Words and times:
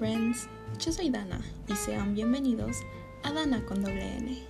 friends, 0.00 0.48
yo 0.78 0.92
soy 0.92 1.10
Dana 1.10 1.42
y 1.68 1.76
sean 1.76 2.14
bienvenidos 2.14 2.78
a 3.22 3.34
Dana 3.34 3.62
con 3.66 3.82
doble 3.82 4.16
N. 4.16 4.42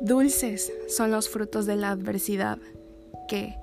Dulces 0.00 0.72
son 0.88 1.10
los 1.10 1.28
frutos 1.28 1.66
de 1.66 1.76
la 1.76 1.90
adversidad 1.90 2.56
que, 3.28 3.54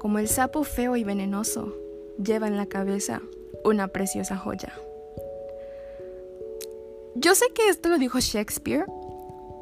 como 0.00 0.18
el 0.18 0.26
sapo 0.26 0.64
feo 0.64 0.96
y 0.96 1.04
venenoso, 1.04 1.76
lleva 2.20 2.48
en 2.48 2.56
la 2.56 2.66
cabeza 2.66 3.22
una 3.62 3.86
preciosa 3.86 4.36
joya. 4.36 4.72
Yo 7.22 7.36
sé 7.36 7.46
que 7.54 7.68
esto 7.68 7.88
lo 7.88 7.98
dijo 7.98 8.18
Shakespeare, 8.18 8.84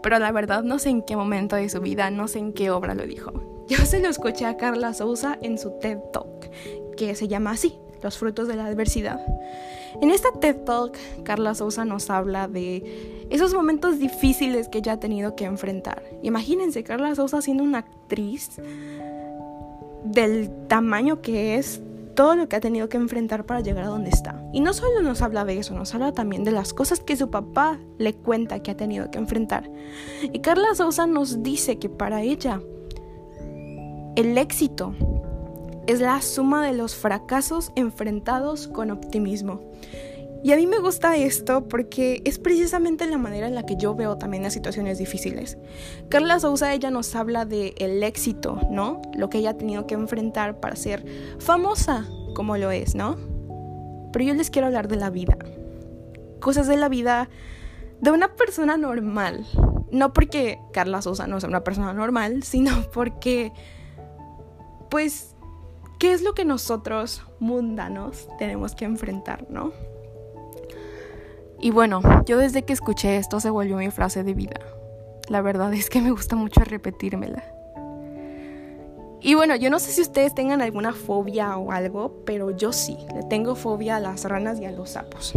pero 0.03 0.19
la 0.19 0.33
verdad 0.33 0.63
no 0.63 0.79
sé 0.79 0.89
en 0.89 1.03
qué 1.03 1.15
momento 1.15 1.57
de 1.57 1.69
su 1.69 1.83
vida, 1.83 2.11
no 2.11 2.27
sé 2.27 2.39
en 2.39 2.55
qué 2.55 2.71
obra 2.71 2.95
lo 2.95 3.05
dijo. 3.05 3.33
Yo 3.69 3.77
se 3.85 4.01
lo 4.01 4.09
escuché 4.09 4.47
a 4.47 4.57
Carla 4.57 4.95
Souza 4.95 5.37
en 5.43 5.59
su 5.59 5.73
TED 5.79 5.99
Talk, 6.11 6.51
que 6.97 7.15
se 7.15 7.29
llama 7.29 7.51
así, 7.51 7.79
Los 8.03 8.17
frutos 8.17 8.49
de 8.49 8.57
la 8.57 8.65
adversidad. 8.65 9.21
En 10.01 10.11
esta 10.11 10.33
TED 10.33 10.65
Talk, 10.65 10.97
Carla 11.23 11.55
Souza 11.55 11.85
nos 11.85 12.09
habla 12.09 12.49
de 12.49 13.27
esos 13.29 13.53
momentos 13.53 13.99
difíciles 13.99 14.69
que 14.69 14.79
ella 14.79 14.93
ha 14.93 15.01
tenido 15.01 15.37
que 15.37 15.45
enfrentar. 15.45 16.03
Imagínense, 16.23 16.83
Carla 16.83 17.15
Souza 17.15 17.43
siendo 17.43 17.63
una 17.63 17.81
actriz 17.81 18.53
del 20.03 20.51
tamaño 20.67 21.21
que 21.21 21.57
es 21.57 21.83
todo 22.21 22.37
lo 22.37 22.51
que 22.51 22.57
ha 22.57 22.61
tenido 22.61 22.91
que 22.91 22.99
enfrentar 22.99 23.47
para 23.47 23.61
llegar 23.61 23.85
a 23.85 23.89
donde 23.89 24.11
está. 24.11 24.45
Y 24.53 24.61
no 24.61 24.75
solo 24.75 25.01
nos 25.01 25.23
habla 25.23 25.47
de 25.47 25.59
eso, 25.59 25.73
nos 25.73 25.95
habla 25.95 26.13
también 26.13 26.45
de 26.45 26.51
las 26.51 26.75
cosas 26.75 27.01
que 27.01 27.17
su 27.17 27.31
papá 27.31 27.79
le 27.97 28.13
cuenta 28.13 28.63
que 28.63 28.71
ha 28.71 28.77
tenido 28.77 29.11
que 29.11 29.17
enfrentar. 29.17 29.71
Y 30.31 30.41
Carla 30.41 30.75
Sousa 30.75 31.07
nos 31.07 31.43
dice 31.43 31.79
que 31.79 31.89
para 31.89 32.21
ella 32.21 32.61
el 34.17 34.37
éxito 34.37 34.95
es 35.87 36.01
la 36.03 36.21
suma 36.21 36.63
de 36.67 36.75
los 36.75 36.95
fracasos 36.95 37.73
enfrentados 37.75 38.69
con 38.69 38.91
optimismo. 38.91 39.63
Y 40.43 40.53
a 40.53 40.57
mí 40.57 40.67
me 40.67 40.79
gusta 40.79 41.17
esto 41.17 41.69
porque 41.69 42.23
es 42.25 42.39
precisamente 42.39 43.07
la 43.07 43.19
manera 43.19 43.47
en 43.47 43.55
la 43.55 43.67
que 43.67 43.77
yo 43.77 43.95
veo 43.95 44.17
también 44.17 44.43
las 44.43 44.55
situaciones 44.55 44.99
difíciles. 44.99 45.59
Carla 46.09 46.41
Sousa, 46.41 46.73
ella 46.73 46.91
nos 46.91 47.15
habla 47.15 47.45
de 47.45 47.75
el 47.77 48.03
éxito, 48.03 48.59
¿no? 48.71 49.03
Lo 49.15 49.29
que 49.29 49.39
ella 49.39 49.51
ha 49.51 49.57
tenido 49.59 49.87
que 49.87 49.95
enfrentar 49.95 50.59
para 50.59 50.77
ser 50.77 51.05
famosa 51.39 52.07
como 52.35 52.57
lo 52.57 52.71
es, 52.71 52.95
¿no? 52.95 53.17
Pero 54.13 54.25
yo 54.25 54.35
les 54.35 54.51
quiero 54.51 54.67
hablar 54.67 54.89
de 54.89 54.97
la 54.97 55.11
vida. 55.11 55.37
Cosas 56.41 56.67
de 56.67 56.79
la 56.79 56.89
vida 56.89 57.29
de 58.01 58.11
una 58.11 58.35
persona 58.35 58.79
normal. 58.79 59.47
No 59.93 60.15
porque 60.15 60.59
Carla 60.73 61.03
Sousa 61.03 61.27
no 61.27 61.39
sea 61.41 61.51
una 61.51 61.65
persona 61.65 61.93
normal, 61.93 62.45
sino 62.45 62.83
porque, 62.95 63.53
pues, 64.89 65.35
¿qué 65.99 66.13
es 66.13 66.23
lo 66.23 66.33
que 66.33 66.47
nosotros 66.47 67.23
mundanos 67.41 68.27
tenemos 68.39 68.75
que 68.75 68.87
enfrentar, 68.87 69.47
¿no? 69.51 69.73
Y 71.61 71.71
bueno, 71.71 72.01
yo 72.25 72.39
desde 72.39 72.63
que 72.63 72.73
escuché 72.73 73.17
esto 73.17 73.39
se 73.39 73.51
volvió 73.51 73.77
mi 73.77 73.91
frase 73.91 74.25
de 74.25 74.35
vida. 74.35 74.61
La 75.29 75.43
verdad 75.43 75.73
es 75.75 75.91
que 75.91 76.01
me 76.01 76.11
gusta 76.11 76.35
mucho 76.35 76.63
repetírmela. 76.65 77.45
Y 79.23 79.35
bueno, 79.35 79.55
yo 79.55 79.69
no 79.69 79.79
sé 79.79 79.93
si 79.93 80.01
ustedes 80.01 80.35
tengan 80.35 80.63
alguna 80.63 80.95
fobia 80.95 81.59
o 81.59 81.73
algo, 81.73 82.23
pero 82.25 82.51
yo 82.57 82.73
sí, 82.73 82.97
le 83.15 83.23
tengo 83.25 83.55
fobia 83.55 83.97
a 83.97 84.01
las 84.01 84.25
ranas 84.25 84.59
y 84.61 84.65
a 84.65 84.73
los 84.73 84.91
sapos. 84.91 85.35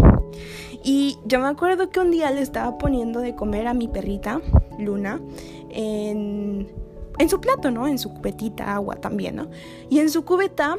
Y 0.84 1.18
yo 1.26 1.40
me 1.40 1.48
acuerdo 1.48 1.90
que 1.90 2.00
un 2.00 2.10
día 2.10 2.32
le 2.32 2.42
estaba 2.42 2.78
poniendo 2.78 3.20
de 3.20 3.36
comer 3.36 3.68
a 3.68 3.74
mi 3.74 3.90
perrita, 3.90 4.42
Luna, 4.80 5.20
en, 5.70 6.72
en 7.18 7.30
su 7.30 7.42
plato, 7.42 7.72
¿no? 7.72 7.88
En 7.88 8.00
su 8.00 8.14
cubetita, 8.14 8.74
agua 8.74 8.96
también, 8.96 9.36
¿no? 9.36 9.50
Y 9.90 10.00
en 10.00 10.10
su 10.10 10.24
cubeta 10.24 10.78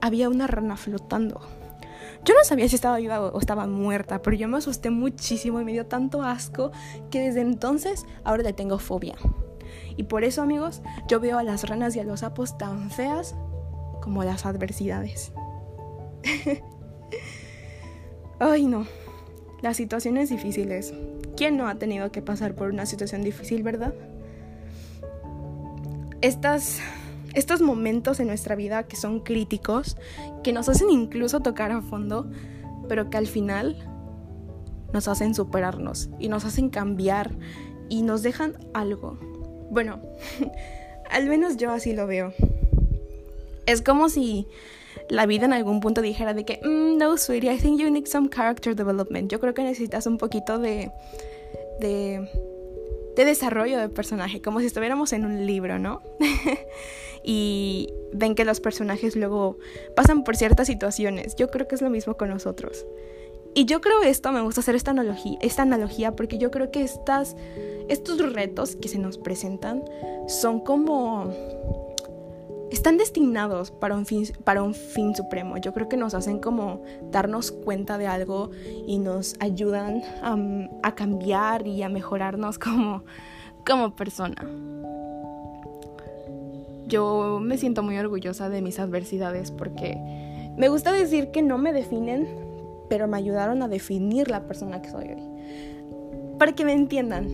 había 0.00 0.28
una 0.28 0.46
rana 0.46 0.76
flotando. 0.76 1.40
Yo 2.24 2.34
no 2.34 2.44
sabía 2.44 2.68
si 2.68 2.74
estaba 2.74 2.98
viva 2.98 3.20
o 3.20 3.38
estaba 3.38 3.66
muerta, 3.66 4.20
pero 4.20 4.36
yo 4.36 4.46
me 4.46 4.58
asusté 4.58 4.90
muchísimo 4.90 5.60
y 5.60 5.64
me 5.64 5.72
dio 5.72 5.86
tanto 5.86 6.22
asco 6.22 6.70
que 7.10 7.20
desde 7.20 7.40
entonces 7.40 8.04
ahora 8.24 8.42
le 8.42 8.52
tengo 8.52 8.78
fobia. 8.78 9.14
Y 9.96 10.04
por 10.04 10.24
eso, 10.24 10.42
amigos, 10.42 10.82
yo 11.08 11.20
veo 11.20 11.38
a 11.38 11.42
las 11.42 11.68
ranas 11.68 11.96
y 11.96 12.00
a 12.00 12.04
los 12.04 12.20
sapos 12.20 12.58
tan 12.58 12.90
feas 12.90 13.34
como 14.02 14.24
las 14.24 14.44
adversidades. 14.46 15.32
Ay, 18.38 18.66
no. 18.66 18.86
Las 19.62 19.76
situaciones 19.76 20.30
difíciles. 20.30 20.94
¿Quién 21.36 21.56
no 21.56 21.68
ha 21.68 21.74
tenido 21.76 22.10
que 22.12 22.22
pasar 22.22 22.54
por 22.54 22.70
una 22.70 22.86
situación 22.86 23.22
difícil, 23.22 23.62
verdad? 23.62 23.94
Estas 26.22 26.80
estos 27.34 27.60
momentos 27.60 28.20
en 28.20 28.26
nuestra 28.26 28.54
vida 28.56 28.84
que 28.84 28.96
son 28.96 29.20
críticos, 29.20 29.96
que 30.42 30.52
nos 30.52 30.68
hacen 30.68 30.90
incluso 30.90 31.40
tocar 31.40 31.72
a 31.72 31.82
fondo, 31.82 32.30
pero 32.88 33.10
que 33.10 33.18
al 33.18 33.26
final 33.26 33.76
nos 34.92 35.08
hacen 35.08 35.34
superarnos 35.34 36.10
y 36.18 36.28
nos 36.28 36.44
hacen 36.44 36.70
cambiar 36.70 37.30
y 37.88 38.02
nos 38.02 38.22
dejan 38.22 38.56
algo. 38.74 39.18
Bueno, 39.70 40.00
al 41.10 41.26
menos 41.26 41.56
yo 41.56 41.70
así 41.70 41.92
lo 41.92 42.06
veo. 42.06 42.32
Es 43.66 43.82
como 43.82 44.08
si 44.08 44.46
la 45.08 45.26
vida 45.26 45.44
en 45.44 45.52
algún 45.52 45.80
punto 45.80 46.02
dijera 46.02 46.34
de 46.34 46.44
que, 46.44 46.60
mm, 46.62 46.98
no, 46.98 47.16
sweetie, 47.16 47.52
I 47.52 47.58
think 47.58 47.80
you 47.80 47.90
need 47.90 48.06
some 48.06 48.28
character 48.28 48.74
development. 48.74 49.30
Yo 49.30 49.40
creo 49.40 49.54
que 49.54 49.62
necesitas 49.62 50.06
un 50.06 50.18
poquito 50.18 50.58
de, 50.58 50.90
de, 51.80 52.28
de 53.16 53.24
desarrollo 53.24 53.78
de 53.78 53.88
personaje, 53.88 54.40
como 54.40 54.60
si 54.60 54.66
estuviéramos 54.66 55.12
en 55.12 55.24
un 55.24 55.46
libro, 55.46 55.78
¿no? 55.78 56.02
y 57.24 57.92
ven 58.12 58.34
que 58.34 58.44
los 58.44 58.60
personajes 58.60 59.16
luego 59.16 59.58
pasan 59.94 60.24
por 60.24 60.36
ciertas 60.36 60.66
situaciones. 60.66 61.36
Yo 61.36 61.50
creo 61.50 61.68
que 61.68 61.74
es 61.74 61.82
lo 61.82 61.90
mismo 61.90 62.16
con 62.16 62.30
nosotros. 62.30 62.86
Y 63.54 63.64
yo 63.64 63.80
creo 63.80 64.02
esto, 64.02 64.30
me 64.30 64.40
gusta 64.42 64.60
hacer 64.60 64.76
esta 64.76 64.92
analogía, 64.92 65.36
esta 65.40 65.62
analogía 65.62 66.14
porque 66.14 66.38
yo 66.38 66.50
creo 66.50 66.70
que 66.70 66.82
estas, 66.82 67.36
estos 67.88 68.18
retos 68.32 68.76
que 68.76 68.88
se 68.88 68.98
nos 68.98 69.18
presentan 69.18 69.84
son 70.28 70.60
como... 70.60 71.34
están 72.70 72.96
destinados 72.98 73.70
para 73.70 73.96
un, 73.96 74.06
fin, 74.06 74.24
para 74.44 74.62
un 74.62 74.74
fin 74.74 75.14
supremo. 75.14 75.56
Yo 75.58 75.72
creo 75.72 75.88
que 75.88 75.96
nos 75.96 76.14
hacen 76.14 76.38
como 76.38 76.82
darnos 77.10 77.50
cuenta 77.50 77.98
de 77.98 78.06
algo 78.06 78.50
y 78.86 78.98
nos 78.98 79.34
ayudan 79.40 80.02
a, 80.82 80.94
cambiar 80.94 81.66
y 81.66 81.82
a 81.82 81.88
mejorarnos 81.88 82.58
como, 82.58 83.04
como 83.66 83.94
persona. 83.96 84.48
Yo 86.86 87.38
me 87.40 87.56
siento 87.56 87.82
muy 87.82 87.96
orgullosa 87.98 88.48
de 88.48 88.62
mis 88.62 88.78
adversidades 88.78 89.50
porque 89.50 89.96
me 90.56 90.68
gusta 90.68 90.92
decir 90.92 91.30
que 91.30 91.42
no 91.42 91.58
me 91.58 91.72
definen, 91.72 92.28
pero 92.88 93.06
me 93.06 93.16
ayudaron 93.16 93.62
a 93.62 93.68
definir 93.68 94.28
la 94.28 94.46
persona 94.46 94.82
que 94.82 94.90
soy 94.90 95.08
hoy. 95.08 95.22
Para 96.38 96.52
que 96.52 96.64
me 96.64 96.72
entiendan, 96.72 97.28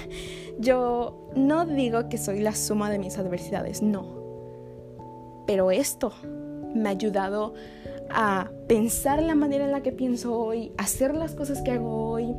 yo 0.58 1.28
no 1.36 1.66
digo 1.66 2.08
que 2.08 2.18
soy 2.18 2.40
la 2.40 2.54
suma 2.54 2.90
de 2.90 2.98
mis 2.98 3.18
adversidades, 3.18 3.82
no. 3.82 4.17
Pero 5.48 5.70
esto 5.70 6.12
me 6.74 6.90
ha 6.90 6.92
ayudado 6.92 7.54
a 8.10 8.50
pensar 8.68 9.22
la 9.22 9.34
manera 9.34 9.64
en 9.64 9.72
la 9.72 9.82
que 9.82 9.92
pienso 9.92 10.38
hoy, 10.38 10.72
hacer 10.76 11.14
las 11.14 11.34
cosas 11.34 11.62
que 11.62 11.70
hago 11.70 12.10
hoy, 12.10 12.34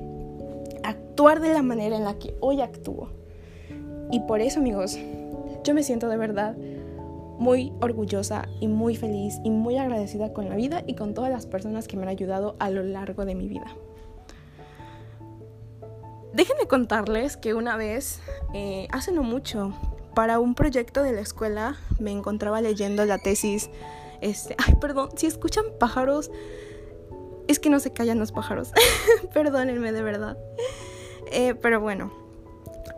actuar 0.84 1.40
de 1.40 1.52
la 1.52 1.64
manera 1.64 1.98
en 1.98 2.04
la 2.04 2.20
que 2.20 2.36
hoy 2.40 2.62
actúo. 2.62 3.10
Y 4.12 4.20
por 4.22 4.42
eso, 4.42 4.60
amigos, 4.60 4.96
yo 5.64 5.74
me 5.74 5.82
siento 5.82 6.08
de 6.08 6.18
verdad 6.18 6.56
muy 7.40 7.74
orgullosa 7.82 8.48
y 8.60 8.68
muy 8.68 8.96
feliz 8.96 9.40
y 9.44 9.50
muy 9.50 9.78
agradecida 9.78 10.32
con 10.32 10.48
la 10.48 10.56
vida 10.56 10.84
y 10.86 10.94
con 10.94 11.16
todas 11.16 11.32
las 11.32 11.48
personas 11.48 11.88
que 11.88 11.98
me 11.98 12.04
han 12.04 12.10
ayudado 12.10 12.58
a 12.60 12.70
lo 12.70 12.84
largo 12.84 13.26
de 13.26 13.34
mi 13.34 13.48
vida. 13.48 13.76
Déjenme 16.34 16.68
contarles 16.68 17.38
que 17.38 17.56
una 17.56 17.76
vez, 17.76 18.22
eh, 18.54 18.88
hace 18.92 19.12
no 19.12 19.24
mucho, 19.24 19.74
para 20.14 20.40
un 20.40 20.56
proyecto 20.56 21.04
de 21.04 21.14
la 21.14 21.22
escuela 21.22 21.78
me 22.00 22.12
encontraba 22.12 22.62
leyendo 22.62 23.06
la 23.06 23.18
tesis. 23.18 23.70
Este, 24.22 24.56
ay, 24.58 24.76
perdón, 24.76 25.10
si 25.16 25.28
escuchan 25.28 25.66
pájaros, 25.80 26.32
es 27.48 27.60
que 27.60 27.70
no 27.70 27.80
se 27.80 27.92
callan 27.92 28.20
los 28.20 28.32
pájaros. 28.32 28.72
Perdónenme 29.34 29.92
de 29.92 30.02
verdad. 30.02 30.38
Eh, 31.32 31.56
pero 31.56 31.80
bueno, 31.80 32.12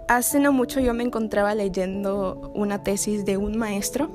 hace 0.08 0.40
no 0.40 0.52
mucho 0.52 0.80
yo 0.80 0.94
me 0.94 1.04
encontraba 1.04 1.56
leyendo 1.56 2.52
una 2.54 2.84
tesis 2.84 3.24
de 3.26 3.38
un 3.38 3.58
maestro, 3.58 4.10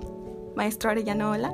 maestro 0.55 0.91
Arellano 0.91 1.31
Ola. 1.31 1.53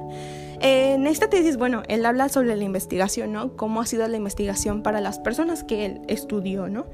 En 0.61 1.07
esta 1.07 1.29
tesis, 1.29 1.57
bueno, 1.57 1.83
él 1.89 2.07
habla 2.07 2.29
sobre 2.29 2.55
la 2.57 2.63
investigación, 2.63 3.33
¿no? 3.33 3.57
Cómo 3.57 3.81
ha 3.81 3.87
sido 3.87 4.07
la 4.07 4.17
investigación 4.17 4.83
para 4.83 5.01
las 5.01 5.19
personas 5.19 5.65
que 5.65 5.87
él 5.87 6.03
estudió, 6.07 6.69
¿no? 6.69 6.87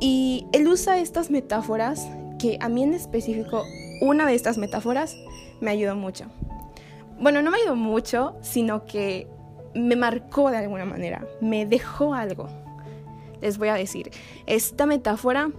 Y 0.00 0.46
él 0.52 0.68
usa 0.68 0.98
estas 0.98 1.30
metáforas 1.30 2.06
que 2.38 2.58
a 2.60 2.68
mí 2.68 2.82
en 2.82 2.94
específico, 2.94 3.64
una 4.00 4.26
de 4.26 4.34
estas 4.34 4.58
metáforas 4.58 5.16
me 5.60 5.70
ayudó 5.70 5.96
mucho. 5.96 6.26
Bueno, 7.20 7.42
no 7.42 7.50
me 7.50 7.58
ayudó 7.58 7.76
mucho, 7.76 8.36
sino 8.42 8.84
que 8.84 9.26
me 9.74 9.96
marcó 9.96 10.50
de 10.50 10.58
alguna 10.58 10.84
manera, 10.84 11.26
me 11.40 11.66
dejó 11.66 12.14
algo. 12.14 12.48
Les 13.40 13.58
voy 13.58 13.68
a 13.68 13.74
decir, 13.74 14.10
esta 14.46 14.86
metáfora 14.86 15.50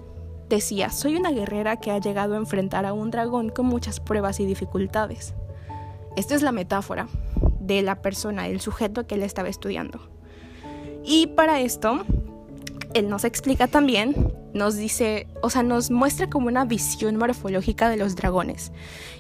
decía, 0.50 0.90
soy 0.90 1.16
una 1.16 1.32
guerrera 1.32 1.78
que 1.78 1.92
ha 1.92 2.00
llegado 2.00 2.34
a 2.34 2.38
enfrentar 2.38 2.86
a 2.86 2.94
un 2.94 3.12
dragón 3.12 3.50
con 3.50 3.66
muchas 3.66 4.00
pruebas 4.00 4.40
y 4.40 4.46
dificultades. 4.46 5.34
Esta 6.16 6.36
es 6.36 6.42
la 6.42 6.52
metáfora 6.52 7.08
de 7.60 7.82
la 7.82 8.02
persona, 8.02 8.48
el 8.48 8.60
sujeto 8.60 9.06
que 9.06 9.16
él 9.16 9.24
estaba 9.24 9.48
estudiando. 9.48 10.00
Y 11.04 11.28
para 11.28 11.62
esto, 11.62 12.04
él 12.94 13.08
nos 13.08 13.24
explica 13.24 13.68
también, 13.68 14.34
nos 14.54 14.76
dice, 14.76 15.28
o 15.44 15.50
sea, 15.50 15.62
nos 15.62 15.92
muestra 15.92 16.30
como 16.30 16.48
una 16.48 16.66
visión 16.66 17.18
morfológica 17.18 17.90
de 17.90 17.98
los 17.98 18.16
dragones. 18.16 18.72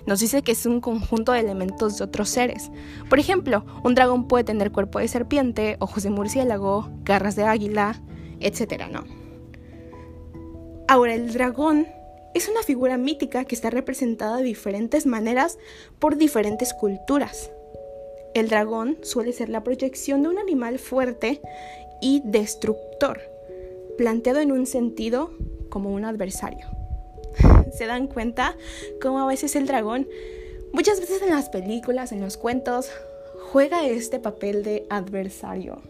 Nos 0.05 0.19
dice 0.19 0.41
que 0.41 0.53
es 0.53 0.65
un 0.65 0.81
conjunto 0.81 1.33
de 1.33 1.39
elementos 1.39 1.97
de 1.97 2.05
otros 2.05 2.29
seres. 2.29 2.71
Por 3.09 3.19
ejemplo, 3.19 3.63
un 3.83 3.93
dragón 3.93 4.27
puede 4.27 4.43
tener 4.43 4.71
cuerpo 4.71 4.99
de 4.99 5.07
serpiente, 5.07 5.77
ojos 5.79 6.03
de 6.03 6.09
murciélago, 6.09 6.89
garras 7.03 7.35
de 7.35 7.43
águila, 7.43 8.01
etc. 8.39 8.85
¿no? 8.91 9.03
Ahora, 10.87 11.13
el 11.13 11.31
dragón 11.31 11.87
es 12.33 12.49
una 12.49 12.63
figura 12.63 12.97
mítica 12.97 13.45
que 13.45 13.53
está 13.53 13.69
representada 13.69 14.37
de 14.37 14.43
diferentes 14.43 15.05
maneras 15.05 15.59
por 15.99 16.17
diferentes 16.17 16.73
culturas. 16.73 17.51
El 18.33 18.49
dragón 18.49 18.97
suele 19.03 19.33
ser 19.33 19.49
la 19.49 19.63
proyección 19.63 20.23
de 20.23 20.29
un 20.29 20.39
animal 20.39 20.79
fuerte 20.79 21.41
y 22.01 22.21
destructor 22.23 23.28
planteado 23.99 24.39
en 24.39 24.53
un 24.53 24.65
sentido 24.65 25.31
como 25.67 25.93
un 25.93 26.05
adversario. 26.05 26.67
¿Se 27.77 27.85
dan 27.85 28.07
cuenta 28.07 28.55
cómo 29.01 29.19
a 29.19 29.27
veces 29.27 29.57
el 29.57 29.67
dragón, 29.67 30.07
muchas 30.71 31.01
veces 31.01 31.21
en 31.21 31.31
las 31.31 31.49
películas, 31.49 32.13
en 32.13 32.21
los 32.21 32.37
cuentos, 32.37 32.89
juega 33.51 33.85
este 33.85 34.21
papel 34.21 34.63
de 34.63 34.85
adversario, 34.89 35.81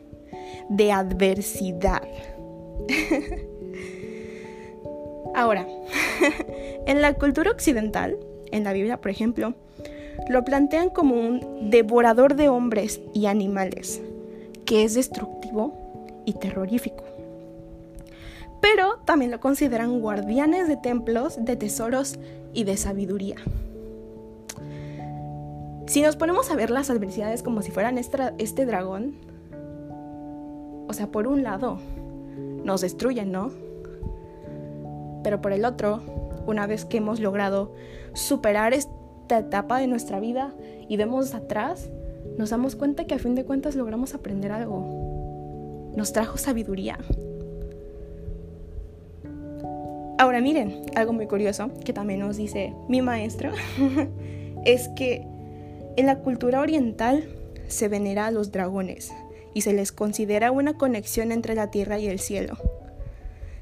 de 0.70 0.92
adversidad? 0.92 2.02
Ahora, 5.36 5.68
en 6.88 7.04
la 7.04 7.14
cultura 7.14 7.52
occidental, 7.52 8.18
en 8.52 8.64
la 8.64 8.74
Biblia 8.74 9.00
por 9.00 9.12
ejemplo, 9.12 9.54
lo 10.30 10.44
plantean 10.44 10.90
como 10.90 11.14
un 11.14 11.70
devorador 11.70 12.34
de 12.34 12.50
hombres 12.50 13.02
y 13.14 13.28
animales, 13.28 14.02
que 14.66 14.84
es 14.84 14.96
destructivo 14.96 16.24
y 16.26 16.34
terrorífico 16.34 17.04
pero 18.62 19.00
también 19.06 19.32
lo 19.32 19.40
consideran 19.40 20.00
guardianes 20.02 20.68
de 20.68 20.78
templos, 20.78 21.44
de 21.44 21.56
tesoros 21.56 22.20
y 22.54 22.64
de 22.64 22.78
sabiduría. 22.78 23.38
Si 25.88 26.02
nos 26.02 26.16
ponemos 26.16 26.52
a 26.52 26.56
ver 26.56 26.70
las 26.70 26.90
adversidades 26.90 27.42
como 27.42 27.62
si 27.62 27.72
fueran 27.72 27.98
este 27.98 28.66
dragón, 28.66 29.16
o 30.88 30.94
sea, 30.94 31.08
por 31.08 31.28
un 31.28 31.44
lado, 31.44 31.80
nos 32.64 32.82
destruyen, 32.82 33.32
¿no? 33.32 33.52
Pero 35.24 35.42
por 35.42 35.52
el 35.52 35.66
otro, 35.66 36.02
una 36.46 36.68
vez 36.68 36.86
que 36.86 36.98
hemos 36.98 37.20
logrado 37.20 37.74
superar 38.14 38.74
esta 38.74 39.40
etapa 39.40 39.80
de 39.80 39.88
nuestra 39.88 40.20
vida 40.20 40.54
y 40.88 40.98
vemos 40.98 41.34
atrás, 41.34 41.90
nos 42.38 42.52
damos 42.52 42.76
cuenta 42.76 43.06
que 43.06 43.16
a 43.16 43.20
fin 43.20 43.36
de 43.36 43.46
cuentas 43.46 43.76
logramos 43.76 44.14
aprender 44.14 44.52
algo. 44.52 45.92
Nos 45.96 46.14
trajo 46.14 46.38
sabiduría, 46.38 46.98
Ahora 50.20 50.42
miren, 50.42 50.84
algo 50.96 51.14
muy 51.14 51.28
curioso 51.28 51.72
que 51.86 51.94
también 51.94 52.20
nos 52.20 52.36
dice 52.36 52.74
mi 52.90 53.02
maestro, 53.02 53.54
es 54.66 54.90
que 54.90 55.26
en 55.96 56.06
la 56.06 56.20
cultura 56.20 56.60
oriental 56.60 57.24
se 57.70 57.88
venera 57.88 58.26
a 58.26 58.32
los 58.32 58.52
dragones 58.52 59.14
y 59.54 59.62
se 59.62 59.72
les 59.72 59.94
considera 59.94 60.52
una 60.52 60.74
conexión 60.78 61.32
entre 61.32 61.56
la 61.56 61.72
tierra 61.72 62.00
y 62.00 62.08
el 62.08 62.20
cielo. 62.20 62.58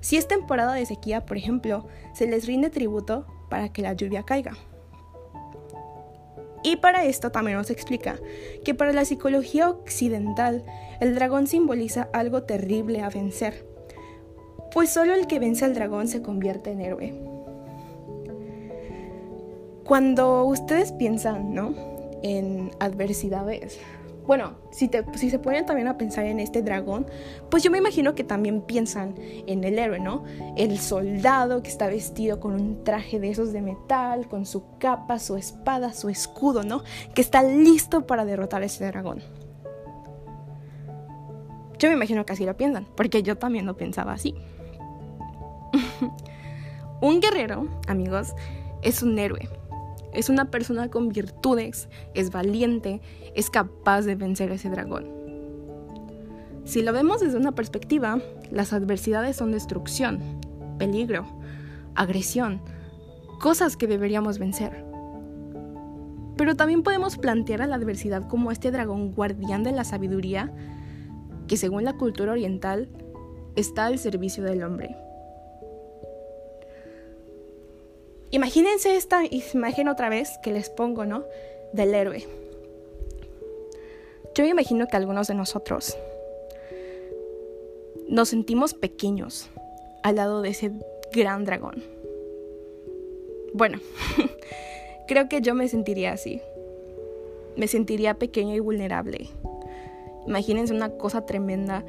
Si 0.01 0.17
es 0.17 0.27
temporada 0.27 0.73
de 0.73 0.87
sequía, 0.87 1.27
por 1.27 1.37
ejemplo, 1.37 1.85
se 2.15 2.25
les 2.25 2.47
rinde 2.47 2.71
tributo 2.71 3.27
para 3.51 3.69
que 3.71 3.83
la 3.83 3.93
lluvia 3.93 4.23
caiga. 4.23 4.57
Y 6.63 6.77
para 6.77 7.05
esto 7.05 7.31
también 7.31 7.57
nos 7.57 7.69
explica 7.69 8.19
que 8.65 8.73
para 8.73 8.93
la 8.93 9.05
psicología 9.05 9.69
occidental 9.69 10.65
el 11.01 11.13
dragón 11.13 11.45
simboliza 11.45 12.09
algo 12.13 12.41
terrible 12.45 13.03
a 13.03 13.09
vencer, 13.09 13.66
pues 14.77 14.91
solo 14.91 15.15
el 15.15 15.25
que 15.25 15.39
vence 15.39 15.65
al 15.65 15.73
dragón 15.73 16.07
se 16.07 16.21
convierte 16.21 16.69
en 16.69 16.81
héroe. 16.81 17.11
Cuando 19.83 20.45
ustedes 20.45 20.91
piensan, 20.91 21.55
¿no? 21.55 21.73
En 22.21 22.69
adversidades. 22.79 23.79
Bueno, 24.27 24.51
si, 24.69 24.87
se 24.87 25.39
ponen 25.39 25.65
también 25.65 25.87
a 25.87 25.97
pensar 25.97 26.25
en 26.25 26.39
este 26.39 26.61
dragón, 26.61 27.07
pues 27.49 27.63
yo 27.63 27.71
me 27.71 27.79
imagino 27.79 28.13
que 28.13 28.23
también 28.23 28.61
piensan 28.61 29.15
en 29.17 29.63
el 29.63 29.79
héroe, 29.79 29.99
¿no? 29.99 30.25
El 30.55 30.77
soldado 30.77 31.63
que 31.63 31.69
está 31.69 31.87
vestido 31.87 32.39
con 32.39 32.53
un 32.53 32.83
traje 32.83 33.19
de 33.19 33.31
esos 33.31 33.53
de 33.53 33.63
metal, 33.63 34.27
con 34.27 34.45
su 34.45 34.77
capa, 34.77 35.17
su 35.17 35.37
espada, 35.37 35.91
su 35.91 36.07
escudo, 36.07 36.61
¿no? 36.61 36.83
Que 37.15 37.21
está 37.21 37.41
listo 37.41 38.05
para 38.05 38.25
derrotar 38.25 38.61
a 38.61 38.65
ese 38.65 38.85
dragón. 38.85 39.23
Yo 41.79 41.89
me 41.89 41.95
imagino 41.95 42.27
que 42.27 42.33
así 42.33 42.45
lo 42.45 42.55
piensan, 42.55 42.87
porque 42.95 43.23
yo 43.23 43.39
también 43.39 43.65
lo 43.65 43.75
pensaba 43.75 44.13
así. 44.13 44.35
un 47.01 47.19
guerrero, 47.19 47.67
amigos, 47.87 48.33
es 48.81 49.03
un 49.03 49.17
héroe. 49.17 49.49
Es 50.13 50.29
una 50.29 50.45
persona 50.49 50.89
con 50.89 51.09
virtudes, 51.09 51.89
es 52.13 52.31
valiente, 52.31 53.01
es 53.35 53.49
capaz 53.49 54.01
de 54.01 54.15
vencer 54.15 54.51
a 54.51 54.55
ese 54.55 54.69
dragón. 54.69 55.05
Si 56.65 56.81
lo 56.81 56.91
vemos 56.91 57.21
desde 57.21 57.37
una 57.37 57.53
perspectiva, 57.53 58.19
las 58.51 58.73
adversidades 58.73 59.35
son 59.35 59.51
destrucción, 59.51 60.19
peligro, 60.77 61.25
agresión, 61.95 62.61
cosas 63.39 63.77
que 63.77 63.87
deberíamos 63.87 64.39
vencer. 64.39 64.85
Pero 66.35 66.55
también 66.55 66.83
podemos 66.83 67.17
plantear 67.17 67.61
a 67.61 67.67
la 67.67 67.75
adversidad 67.75 68.27
como 68.27 68.51
este 68.51 68.71
dragón 68.71 69.13
guardián 69.13 69.63
de 69.63 69.71
la 69.71 69.83
sabiduría 69.83 70.53
que 71.47 71.57
según 71.57 71.83
la 71.83 71.93
cultura 71.93 72.33
oriental 72.33 72.89
está 73.55 73.85
al 73.85 73.97
servicio 73.97 74.43
del 74.43 74.63
hombre. 74.63 74.95
Imagínense 78.31 78.95
esta 78.95 79.21
imagen 79.25 79.87
otra 79.87 80.09
vez 80.09 80.37
que 80.43 80.51
les 80.51 80.69
pongo, 80.69 81.05
¿no? 81.05 81.23
Del 81.71 81.93
héroe. 81.93 82.25
Yo 84.35 84.43
me 84.43 84.49
imagino 84.49 84.87
que 84.87 84.97
algunos 84.97 85.27
de 85.27 85.33
nosotros 85.33 85.97
nos 88.07 88.29
sentimos 88.29 88.73
pequeños 88.73 89.49
al 90.03 90.17
lado 90.17 90.41
de 90.41 90.49
ese 90.49 90.71
gran 91.11 91.45
dragón. 91.45 91.83
Bueno, 93.53 93.79
creo 95.07 95.29
que 95.29 95.41
yo 95.41 95.55
me 95.55 95.67
sentiría 95.69 96.11
así. 96.11 96.41
Me 97.55 97.67
sentiría 97.67 98.13
pequeño 98.13 98.55
y 98.55 98.59
vulnerable. 98.59 99.29
Imagínense 100.27 100.73
una 100.73 100.89
cosa 100.89 101.25
tremenda 101.25 101.85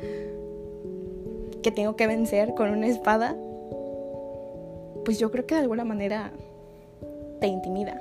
que 1.63 1.73
tengo 1.73 1.97
que 1.97 2.07
vencer 2.07 2.55
con 2.55 2.71
una 2.71 2.87
espada 2.87 3.37
pues 5.09 5.19
yo 5.19 5.31
creo 5.31 5.47
que 5.47 5.55
de 5.55 5.63
alguna 5.63 5.87
manera 5.87 6.33
te 7.41 7.47
intimida. 7.47 7.99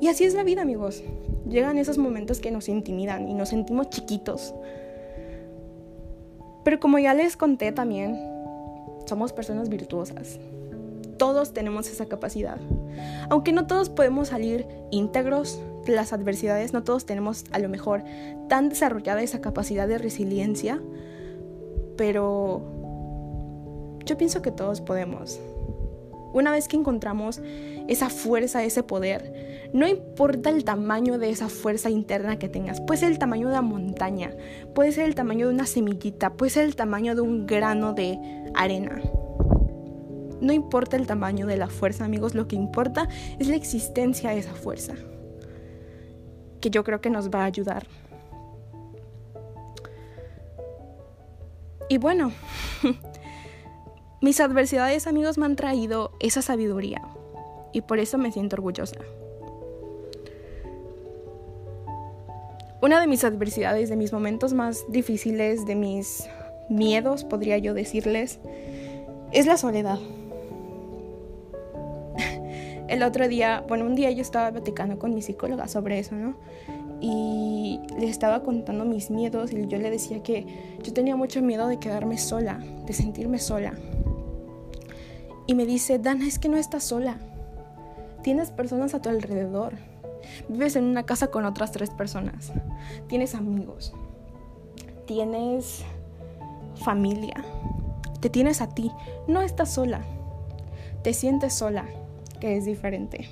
Y 0.00 0.08
así 0.08 0.24
es 0.24 0.32
la 0.32 0.42
vida, 0.42 0.62
amigos. 0.62 1.02
Llegan 1.46 1.76
esos 1.76 1.98
momentos 1.98 2.40
que 2.40 2.50
nos 2.50 2.70
intimidan 2.70 3.28
y 3.28 3.34
nos 3.34 3.50
sentimos 3.50 3.90
chiquitos. 3.90 4.54
Pero 6.64 6.80
como 6.80 6.98
ya 6.98 7.12
les 7.12 7.36
conté 7.36 7.70
también, 7.70 8.18
somos 9.04 9.34
personas 9.34 9.68
virtuosas. 9.68 10.38
Todos 11.18 11.52
tenemos 11.52 11.90
esa 11.90 12.06
capacidad. 12.06 12.56
Aunque 13.28 13.52
no 13.52 13.66
todos 13.66 13.90
podemos 13.90 14.28
salir 14.28 14.66
íntegros 14.90 15.60
de 15.84 15.94
las 15.94 16.14
adversidades, 16.14 16.72
no 16.72 16.82
todos 16.82 17.04
tenemos 17.04 17.44
a 17.52 17.58
lo 17.58 17.68
mejor 17.68 18.04
tan 18.48 18.70
desarrollada 18.70 19.20
esa 19.20 19.42
capacidad 19.42 19.86
de 19.86 19.98
resiliencia, 19.98 20.80
pero 21.98 22.62
yo 24.06 24.16
pienso 24.16 24.40
que 24.40 24.50
todos 24.50 24.80
podemos. 24.80 25.38
Una 26.34 26.50
vez 26.50 26.66
que 26.66 26.76
encontramos 26.76 27.40
esa 27.86 28.10
fuerza, 28.10 28.64
ese 28.64 28.82
poder, 28.82 29.70
no 29.72 29.86
importa 29.86 30.50
el 30.50 30.64
tamaño 30.64 31.16
de 31.16 31.30
esa 31.30 31.48
fuerza 31.48 31.90
interna 31.90 32.40
que 32.40 32.48
tengas, 32.48 32.80
puede 32.80 32.98
ser 32.98 33.12
el 33.12 33.20
tamaño 33.20 33.46
de 33.46 33.52
una 33.52 33.62
montaña, 33.62 34.34
puede 34.74 34.90
ser 34.90 35.04
el 35.06 35.14
tamaño 35.14 35.46
de 35.46 35.54
una 35.54 35.64
semillita, 35.64 36.32
puede 36.32 36.50
ser 36.50 36.64
el 36.64 36.74
tamaño 36.74 37.14
de 37.14 37.20
un 37.20 37.46
grano 37.46 37.92
de 37.92 38.18
arena. 38.52 39.00
No 40.40 40.52
importa 40.52 40.96
el 40.96 41.06
tamaño 41.06 41.46
de 41.46 41.56
la 41.56 41.68
fuerza, 41.68 42.04
amigos, 42.04 42.34
lo 42.34 42.48
que 42.48 42.56
importa 42.56 43.08
es 43.38 43.46
la 43.46 43.54
existencia 43.54 44.30
de 44.30 44.38
esa 44.38 44.54
fuerza, 44.54 44.94
que 46.60 46.68
yo 46.68 46.82
creo 46.82 47.00
que 47.00 47.10
nos 47.10 47.30
va 47.30 47.42
a 47.42 47.44
ayudar. 47.44 47.86
Y 51.88 51.98
bueno, 51.98 52.32
Mis 54.24 54.40
adversidades, 54.40 55.06
amigos, 55.06 55.36
me 55.36 55.44
han 55.44 55.54
traído 55.54 56.12
esa 56.18 56.40
sabiduría 56.40 57.02
y 57.72 57.82
por 57.82 57.98
eso 57.98 58.16
me 58.16 58.32
siento 58.32 58.56
orgullosa. 58.56 58.96
Una 62.80 63.02
de 63.02 63.06
mis 63.06 63.22
adversidades, 63.22 63.90
de 63.90 63.96
mis 63.96 64.14
momentos 64.14 64.54
más 64.54 64.90
difíciles, 64.90 65.66
de 65.66 65.74
mis 65.74 66.26
miedos, 66.70 67.22
podría 67.24 67.58
yo 67.58 67.74
decirles, 67.74 68.38
es 69.30 69.44
la 69.44 69.58
soledad. 69.58 69.98
El 72.88 73.02
otro 73.02 73.28
día, 73.28 73.62
bueno, 73.68 73.84
un 73.84 73.94
día 73.94 74.10
yo 74.10 74.22
estaba 74.22 74.50
platicando 74.52 74.98
con 74.98 75.14
mi 75.14 75.20
psicóloga 75.20 75.68
sobre 75.68 75.98
eso, 75.98 76.14
¿no? 76.14 76.34
Y 76.98 77.78
le 77.98 78.08
estaba 78.08 78.42
contando 78.42 78.86
mis 78.86 79.10
miedos 79.10 79.52
y 79.52 79.66
yo 79.66 79.76
le 79.76 79.90
decía 79.90 80.22
que 80.22 80.46
yo 80.82 80.94
tenía 80.94 81.14
mucho 81.14 81.42
miedo 81.42 81.68
de 81.68 81.78
quedarme 81.78 82.16
sola, 82.16 82.58
de 82.86 82.94
sentirme 82.94 83.38
sola. 83.38 83.74
Y 85.46 85.54
me 85.54 85.66
dice, 85.66 85.98
Dana, 85.98 86.26
es 86.26 86.38
que 86.38 86.48
no 86.48 86.56
estás 86.56 86.84
sola. 86.84 87.18
Tienes 88.22 88.50
personas 88.50 88.94
a 88.94 89.02
tu 89.02 89.10
alrededor. 89.10 89.74
Vives 90.48 90.76
en 90.76 90.84
una 90.84 91.04
casa 91.04 91.28
con 91.28 91.44
otras 91.44 91.72
tres 91.72 91.90
personas. 91.90 92.52
Tienes 93.08 93.34
amigos. 93.34 93.92
Tienes 95.06 95.84
familia. 96.76 97.44
Te 98.20 98.30
tienes 98.30 98.62
a 98.62 98.68
ti. 98.68 98.90
No 99.28 99.42
estás 99.42 99.74
sola. 99.74 100.02
Te 101.02 101.12
sientes 101.12 101.52
sola, 101.52 101.84
que 102.40 102.56
es 102.56 102.64
diferente. 102.64 103.28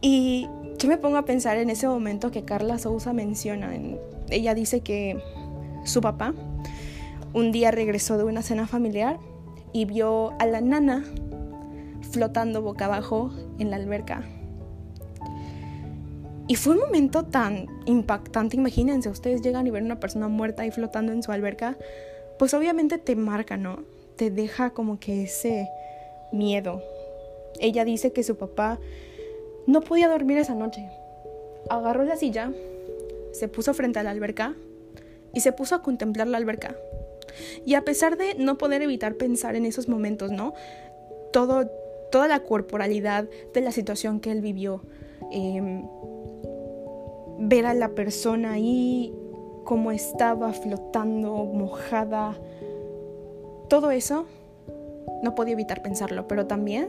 Y 0.00 0.48
yo 0.78 0.88
me 0.88 0.96
pongo 0.96 1.18
a 1.18 1.26
pensar 1.26 1.58
en 1.58 1.68
ese 1.68 1.86
momento 1.86 2.30
que 2.30 2.46
Carla 2.46 2.78
Sousa 2.78 3.12
menciona. 3.12 3.70
ella 4.30 4.54
dice 4.54 4.80
que 4.80 5.22
su 5.84 6.00
papá 6.00 6.32
un 7.34 7.52
día 7.52 7.70
regresó 7.70 8.16
de 8.16 8.24
una 8.24 8.42
cena 8.42 8.66
familiar 8.66 9.18
y 9.72 9.84
vio 9.84 10.32
a 10.38 10.46
la 10.46 10.60
nana 10.60 11.04
flotando 12.10 12.62
boca 12.62 12.86
abajo 12.86 13.30
en 13.58 13.70
la 13.70 13.76
alberca. 13.76 14.24
Y 16.48 16.56
fue 16.56 16.72
un 16.72 16.80
momento 16.80 17.24
tan 17.24 17.68
impactante, 17.86 18.56
imagínense, 18.56 19.08
ustedes 19.08 19.40
llegan 19.40 19.68
y 19.68 19.70
ven 19.70 19.84
a 19.84 19.86
una 19.86 20.00
persona 20.00 20.26
muerta 20.26 20.62
ahí 20.62 20.72
flotando 20.72 21.12
en 21.12 21.22
su 21.22 21.30
alberca, 21.30 21.76
pues 22.40 22.54
obviamente 22.54 22.98
te 22.98 23.14
marca, 23.14 23.56
¿no? 23.56 23.84
Te 24.16 24.30
deja 24.30 24.70
como 24.70 24.98
que 24.98 25.22
ese 25.22 25.68
miedo. 26.32 26.82
Ella 27.60 27.84
dice 27.84 28.12
que 28.12 28.24
su 28.24 28.36
papá 28.36 28.80
no 29.66 29.80
podía 29.80 30.08
dormir 30.08 30.38
esa 30.38 30.54
noche. 30.54 30.88
Agarró 31.68 32.02
la 32.02 32.16
silla, 32.16 32.50
se 33.32 33.46
puso 33.46 33.72
frente 33.72 34.00
a 34.00 34.02
la 34.02 34.10
alberca 34.10 34.56
y 35.32 35.40
se 35.40 35.52
puso 35.52 35.76
a 35.76 35.82
contemplar 35.82 36.26
la 36.26 36.38
alberca. 36.38 36.74
Y 37.64 37.74
a 37.74 37.84
pesar 37.84 38.16
de 38.16 38.34
no 38.34 38.58
poder 38.58 38.82
evitar 38.82 39.14
pensar 39.14 39.56
en 39.56 39.66
esos 39.66 39.88
momentos, 39.88 40.30
¿no? 40.30 40.54
Todo, 41.32 41.66
toda 42.10 42.28
la 42.28 42.40
corporalidad 42.40 43.28
de 43.52 43.60
la 43.60 43.72
situación 43.72 44.20
que 44.20 44.32
él 44.32 44.40
vivió, 44.40 44.82
em, 45.30 45.86
ver 47.38 47.66
a 47.66 47.74
la 47.74 47.90
persona 47.90 48.52
ahí 48.52 49.14
como 49.64 49.92
estaba 49.92 50.52
flotando, 50.52 51.44
mojada, 51.44 52.38
todo 53.68 53.90
eso, 53.92 54.26
no 55.22 55.34
podía 55.34 55.52
evitar 55.52 55.82
pensarlo, 55.82 56.26
pero 56.26 56.46
también 56.46 56.88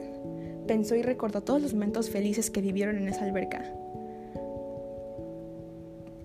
pensó 0.67 0.95
y 0.95 1.01
recordó 1.01 1.41
todos 1.41 1.62
los 1.62 1.74
momentos 1.74 2.10
felices 2.10 2.50
que 2.50 2.62
vivieron 2.62 2.98
en 2.98 3.07
esa 3.07 3.24
alberca. 3.25 3.63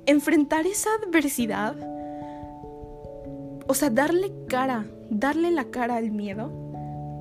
Enfrentar 0.07 0.67
esa 0.67 0.91
adversidad, 1.03 1.75
o 3.67 3.75
sea, 3.75 3.91
darle 3.91 4.33
cara, 4.49 4.87
darle 5.11 5.51
la 5.51 5.65
cara 5.67 5.97
al 5.97 6.11
miedo, 6.11 6.51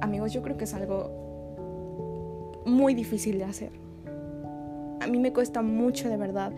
amigos, 0.01 0.33
yo 0.33 0.41
creo 0.41 0.57
que 0.57 0.65
es 0.65 0.73
algo 0.73 2.63
muy 2.65 2.93
difícil 2.93 3.37
de 3.37 3.45
hacer 3.45 3.85
a 5.05 5.07
mí 5.07 5.19
me 5.19 5.31
cuesta 5.31 5.61
mucho 5.61 6.09
de 6.09 6.17
verdad 6.17 6.51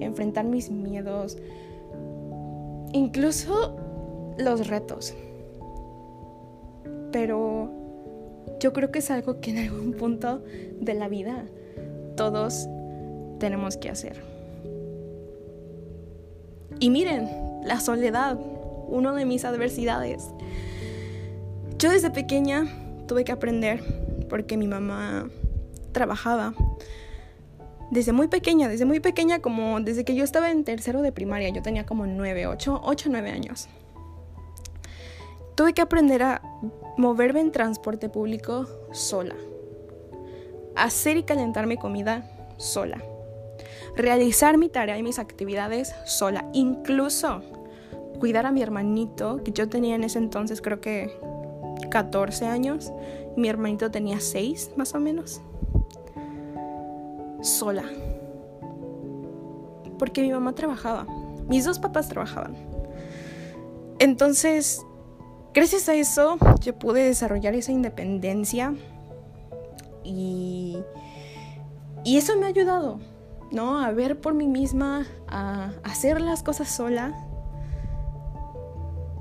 enfrentar 0.00 0.44
mis 0.44 0.70
miedos, 0.70 1.36
incluso 2.92 3.76
los 4.38 4.68
retos. 4.68 5.14
Pero 7.10 7.70
yo 8.60 8.72
creo 8.72 8.90
que 8.92 9.00
es 9.00 9.10
algo 9.10 9.40
que 9.40 9.50
en 9.50 9.58
algún 9.58 9.92
punto 9.94 10.42
de 10.80 10.94
la 10.94 11.08
vida 11.08 11.44
todos 12.16 12.68
tenemos 13.38 13.76
que 13.76 13.90
hacer. 13.90 14.22
Y 16.80 16.90
miren, 16.90 17.28
la 17.64 17.80
soledad, 17.80 18.38
una 18.88 19.12
de 19.14 19.24
mis 19.24 19.44
adversidades. 19.44 20.28
Yo 21.78 21.90
desde 21.90 22.10
pequeña 22.10 22.66
tuve 23.06 23.24
que 23.24 23.32
aprender 23.32 23.82
porque 24.28 24.56
mi 24.56 24.66
mamá 24.66 25.28
trabajaba 25.92 26.54
desde 27.90 28.12
muy 28.12 28.28
pequeña, 28.28 28.68
desde 28.68 28.84
muy 28.84 29.00
pequeña, 29.00 29.40
como 29.40 29.80
desde 29.80 30.04
que 30.04 30.14
yo 30.14 30.22
estaba 30.22 30.50
en 30.50 30.64
tercero 30.64 31.00
de 31.00 31.12
primaria, 31.12 31.48
yo 31.48 31.62
tenía 31.62 31.86
como 31.86 32.06
9, 32.06 32.46
8, 32.46 32.80
8, 32.84 33.08
9 33.10 33.30
años. 33.30 33.68
Tuve 35.54 35.72
que 35.72 35.80
aprender 35.80 36.22
a 36.22 36.42
moverme 36.96 37.40
en 37.40 37.50
transporte 37.50 38.08
público 38.08 38.66
sola. 38.92 39.34
Hacer 40.76 41.16
y 41.16 41.22
calentar 41.22 41.66
mi 41.66 41.76
comida 41.76 42.30
sola. 42.58 43.02
Realizar 43.96 44.58
mi 44.58 44.68
tarea 44.68 44.98
y 44.98 45.02
mis 45.02 45.18
actividades 45.18 45.94
sola. 46.04 46.48
Incluso 46.52 47.42
cuidar 48.18 48.46
a 48.46 48.52
mi 48.52 48.62
hermanito, 48.62 49.42
que 49.44 49.52
yo 49.52 49.68
tenía 49.68 49.94
en 49.94 50.04
ese 50.04 50.18
entonces 50.18 50.60
creo 50.60 50.80
que 50.80 51.10
14 51.90 52.46
años. 52.46 52.92
mi 53.36 53.48
hermanito 53.48 53.90
tenía 53.90 54.20
6 54.20 54.72
más 54.76 54.94
o 54.94 55.00
menos 55.00 55.40
sola. 57.40 57.84
Porque 59.98 60.22
mi 60.22 60.30
mamá 60.30 60.54
trabajaba. 60.54 61.06
Mis 61.48 61.64
dos 61.64 61.78
papás 61.78 62.08
trabajaban. 62.08 62.56
Entonces, 63.98 64.84
gracias 65.54 65.88
a 65.88 65.94
eso, 65.94 66.36
yo 66.60 66.78
pude 66.78 67.04
desarrollar 67.04 67.54
esa 67.54 67.72
independencia. 67.72 68.74
Y, 70.04 70.78
y 72.04 72.16
eso 72.16 72.36
me 72.36 72.46
ha 72.46 72.48
ayudado, 72.48 73.00
¿no? 73.50 73.78
A 73.78 73.90
ver 73.92 74.20
por 74.20 74.34
mí 74.34 74.46
misma, 74.46 75.06
a 75.26 75.72
hacer 75.82 76.20
las 76.20 76.42
cosas 76.42 76.68
sola. 76.68 77.27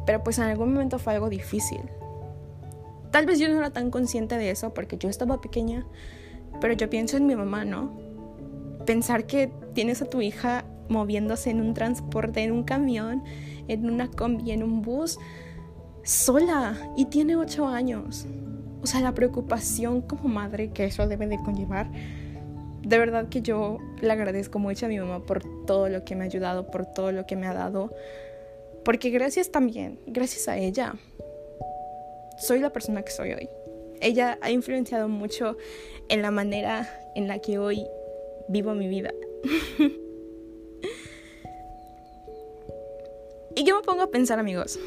Pero 0.08 0.24
pues 0.24 0.40
en 0.40 0.46
algún 0.46 0.74
momento 0.74 0.98
fue 0.98 1.14
algo 1.14 1.30
difícil. 1.30 1.82
Tal 3.12 3.28
vez 3.28 3.38
yo 3.38 3.48
no 3.48 3.58
era 3.60 3.70
tan 3.70 3.92
consciente 3.92 4.40
de 4.40 4.50
eso 4.50 4.74
porque 4.74 4.98
yo 4.98 5.10
estaba 5.10 5.40
pequeña, 5.40 5.86
pero 6.60 6.74
yo 6.74 6.90
pienso 6.90 7.18
en 7.18 7.28
mi 7.28 7.36
mamá, 7.36 7.64
¿no? 7.64 8.08
pensar 8.88 9.26
que 9.28 9.52
tienes 9.74 10.02
a 10.02 10.10
tu 10.10 10.22
hija 10.22 10.66
moviéndose 10.90 11.52
en 11.52 11.62
un 11.62 11.76
transporte, 11.76 12.42
en 12.42 12.54
un 12.54 12.64
camión, 12.64 13.24
en 13.68 13.88
una 13.88 14.10
combi, 14.10 14.52
en 14.52 14.64
un 14.64 14.82
bus, 14.82 15.20
sola 16.04 16.76
y 16.96 17.06
tiene 17.06 17.36
ocho 17.36 17.68
años. 17.68 18.26
O 18.82 18.88
sea, 18.88 19.02
la 19.02 19.14
preocupación 19.14 20.02
como 20.02 20.30
madre 20.30 20.72
que 20.72 20.86
eso 20.86 21.06
debe 21.08 21.28
de 21.28 21.38
conllevar. 21.38 21.92
De 22.82 22.98
verdad 22.98 23.28
que 23.28 23.42
yo 23.42 23.80
le 24.02 24.12
agradezco 24.12 24.58
mucho 24.58 24.86
a 24.86 24.90
mi 24.90 24.98
mamá 24.98 25.26
por 25.26 25.44
todo 25.66 25.90
lo 25.90 26.06
que 26.06 26.16
me 26.16 26.24
ha 26.24 26.28
ayudado, 26.28 26.68
por 26.72 26.86
todo 26.86 27.12
lo 27.12 27.26
que 27.26 27.36
me 27.36 27.46
ha 27.46 27.54
dado. 27.54 27.94
Porque 28.88 29.10
gracias 29.10 29.52
también, 29.52 30.00
gracias 30.08 30.48
a 30.48 30.58
ella, 30.58 30.96
soy 32.38 32.62
la 32.62 32.72
persona 32.72 33.02
que 33.02 33.12
soy 33.12 33.34
hoy. 33.34 33.50
Ella 34.00 34.38
ha 34.40 34.50
influenciado 34.50 35.10
mucho 35.10 35.58
en 36.08 36.22
la 36.22 36.32
manera 36.32 36.90
en 37.14 37.28
la 37.28 37.40
que 37.40 37.60
hoy 37.60 37.86
vivo 38.48 38.74
mi 38.76 38.88
vida. 38.88 39.12
y 43.58 43.66
yo 43.66 43.76
me 43.76 43.82
pongo 43.82 44.04
a 44.04 44.10
pensar, 44.10 44.40
amigos, 44.40 44.80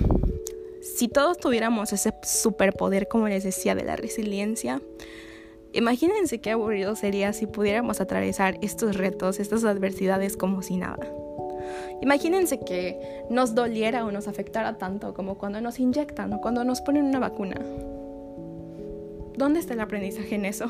si 0.81 1.09
todos 1.09 1.37
tuviéramos 1.37 1.93
ese 1.93 2.15
superpoder, 2.23 3.07
como 3.07 3.29
les 3.29 3.45
decía, 3.45 3.75
de 3.75 3.85
la 3.85 3.97
resiliencia, 3.97 4.81
imagínense 5.75 6.41
qué 6.41 6.53
aburrido 6.53 6.97
sería 6.97 7.35
si 7.35 7.47
pudiéramos 7.47 8.01
atravesar 8.01 8.57
estos 8.63 8.97
retos, 8.97 9.39
estas 9.41 9.63
adversidades 9.65 10.39
como 10.39 10.63
si 10.63 10.79
nada. 10.79 11.07
Imagínense 12.03 12.61
que 12.61 13.25
nos 13.29 13.55
doliera 13.55 14.05
o 14.05 14.11
nos 14.11 14.27
afectara 14.27 14.79
tanto 14.79 15.13
como 15.13 15.37
cuando 15.37 15.61
nos 15.61 15.79
inyectan 15.79 16.33
o 16.33 16.41
cuando 16.41 16.65
nos 16.65 16.81
ponen 16.81 17.05
una 17.05 17.19
vacuna. 17.19 17.57
¿Dónde 19.37 19.61
está 19.61 19.75
el 19.75 19.81
aprendizaje 19.81 20.35
en 20.35 20.47
eso? 20.47 20.67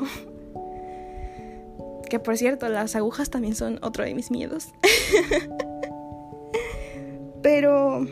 Que 2.09 2.19
por 2.19 2.37
cierto, 2.37 2.67
las 2.67 2.97
agujas 2.97 3.29
también 3.29 3.55
son 3.55 3.79
otro 3.81 4.03
de 4.03 4.13
mis 4.13 4.31
miedos. 4.31 4.73
Pero... 7.41 8.05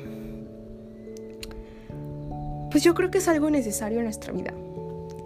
Pues 2.72 2.84
yo 2.84 2.94
creo 2.94 3.12
que 3.12 3.18
es 3.18 3.28
algo 3.28 3.50
necesario 3.50 3.98
en 3.98 4.06
nuestra 4.06 4.32
vida. 4.32 4.54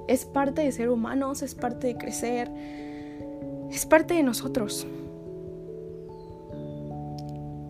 Es 0.08 0.26
parte 0.26 0.64
de 0.64 0.72
ser 0.72 0.90
humanos, 0.90 1.44
es 1.44 1.56
parte 1.56 1.88
de 1.88 1.98
crecer, 1.98 2.50
es 3.70 3.86
parte 3.86 4.16
de 4.16 4.24
nosotros. 4.24 4.88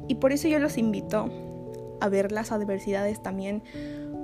Y 0.08 0.16
por 0.16 0.32
eso 0.32 0.48
yo 0.48 0.60
los 0.60 0.78
invito 0.78 1.30
a 2.02 2.10
ver 2.10 2.32
las 2.32 2.52
adversidades 2.52 3.22
también 3.22 3.64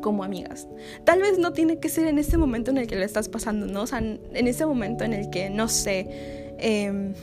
como 0.01 0.23
amigas. 0.23 0.67
Tal 1.03 1.21
vez 1.21 1.37
no 1.37 1.53
tiene 1.53 1.79
que 1.79 1.89
ser 1.89 2.07
en 2.07 2.19
ese 2.19 2.37
momento 2.37 2.71
en 2.71 2.77
el 2.77 2.87
que 2.87 2.95
lo 2.95 3.03
estás 3.03 3.29
pasando, 3.29 3.65
¿no? 3.65 3.83
O 3.83 3.87
sea, 3.87 3.99
en 3.99 4.47
ese 4.47 4.65
momento 4.65 5.03
en 5.03 5.13
el 5.13 5.29
que, 5.29 5.49
no 5.49 5.67
sé, 5.67 6.49
Em, 6.59 7.13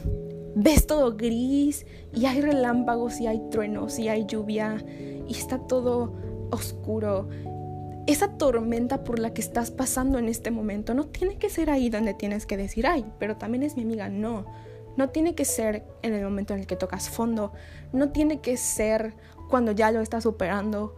ves 0.55 0.87
todo 0.87 1.15
gris 1.15 1.85
y 2.15 2.25
hay 2.25 2.41
relámpagos 2.41 3.21
y 3.21 3.27
hay 3.27 3.43
truenos 3.51 3.99
y 3.99 4.09
hay 4.09 4.25
lluvia 4.25 4.83
y 5.29 5.33
está 5.33 5.59
todo 5.59 6.15
oscuro. 6.51 7.29
Esa 8.07 8.39
tormenta 8.39 9.05
por 9.05 9.19
la 9.19 9.35
que 9.35 9.43
estás 9.43 9.71
pasando 9.71 10.19
en 10.19 10.29
este 10.29 10.51
momento 10.51 10.95
no 10.95 11.05
tiene 11.05 11.37
que 11.37 11.51
ser 11.51 11.69
ahí 11.69 11.91
donde 11.91 12.15
tienes 12.15 12.47
que 12.47 12.57
decir, 12.57 12.87
ay, 12.87 13.05
pero 13.19 13.37
también 13.37 13.63
es 13.63 13.77
mi 13.77 13.83
amiga, 13.83 14.09
no. 14.09 14.47
No 14.97 15.11
tiene 15.11 15.35
que 15.35 15.45
ser 15.45 15.85
en 16.03 16.15
el 16.15 16.25
momento 16.25 16.55
en 16.55 16.61
el 16.61 16.67
que 16.67 16.77
tocas 16.77 17.11
fondo, 17.11 17.53
no 17.93 18.11
tiene 18.11 18.41
que 18.41 18.57
ser 18.57 19.15
cuando 19.49 19.73
ya 19.73 19.91
lo 19.91 20.01
estás 20.01 20.23
superando. 20.23 20.97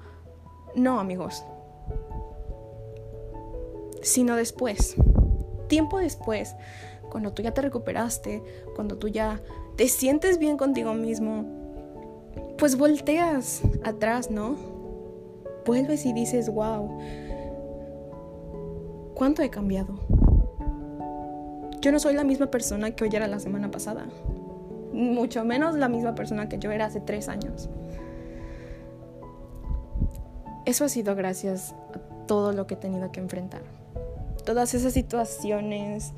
No, 0.75 1.01
amigos. 1.01 1.45
Sino 4.03 4.37
después. 4.37 4.97
Tiempo 5.69 5.99
después, 5.99 6.55
cuando 7.11 7.33
tú 7.33 7.43
ya 7.43 7.53
te 7.53 7.61
recuperaste, 7.61 8.43
cuando 8.75 8.97
tú 8.97 9.09
ya 9.09 9.43
te 9.77 9.89
sientes 9.89 10.39
bien 10.39 10.57
contigo 10.57 10.95
mismo, 10.95 11.45
pues 12.57 12.77
volteas 12.77 13.63
atrás, 13.85 14.31
¿no? 14.31 14.57
Vuelves 15.67 16.07
y 16.07 16.13
dices, 16.13 16.49
wow, 16.53 16.99
¿cuánto 19.15 19.43
he 19.43 19.51
cambiado? 19.51 20.01
Yo 21.81 21.93
no 21.93 22.01
soy 22.01 22.15
la 22.15 22.25
misma 22.25 22.47
persona 22.47 22.91
que 22.91 23.05
hoy 23.05 23.11
era 23.13 23.29
la 23.29 23.39
semana 23.39 23.71
pasada, 23.71 24.07
mucho 24.93 25.45
menos 25.45 25.77
la 25.77 25.89
misma 25.89 26.15
persona 26.15 26.49
que 26.49 26.59
yo 26.59 26.73
era 26.73 26.87
hace 26.87 27.01
tres 27.01 27.29
años. 27.29 27.69
Eso 30.65 30.85
ha 30.85 30.89
sido 30.89 31.15
gracias 31.15 31.75
a 31.95 32.27
todo 32.27 32.53
lo 32.53 32.67
que 32.67 32.75
he 32.75 32.77
tenido 32.77 33.11
que 33.13 33.21
enfrentar. 33.21 33.63
Todas 34.45 34.75
esas 34.75 34.93
situaciones, 34.93 36.13